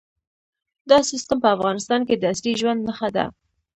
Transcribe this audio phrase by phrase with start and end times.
[0.89, 3.25] دا سیستم په افغانستان کې د عصري ژوند نښه ده.